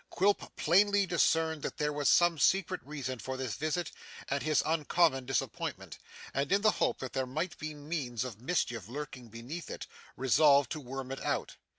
Quilp 0.09 0.55
plainly 0.55 1.05
discerned 1.05 1.61
that 1.61 1.77
there 1.77 1.93
was 1.93 2.09
some 2.09 2.39
secret 2.39 2.81
reason 2.83 3.19
for 3.19 3.37
this 3.37 3.53
visit 3.53 3.91
and 4.31 4.41
his 4.41 4.63
uncommon 4.65 5.27
disappointment, 5.27 5.99
and, 6.33 6.51
in 6.51 6.61
the 6.63 6.71
hope 6.71 6.97
that 6.97 7.13
there 7.13 7.27
might 7.27 7.55
be 7.59 7.75
means 7.75 8.23
of 8.23 8.41
mischief 8.41 8.87
lurking 8.87 9.27
beneath 9.27 9.69
it, 9.69 9.85
resolved 10.17 10.71
to 10.71 10.79
worm 10.79 11.11
it 11.11 11.21
out. 11.21 11.57